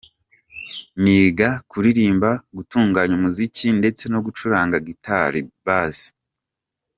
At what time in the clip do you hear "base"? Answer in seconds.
5.65-6.05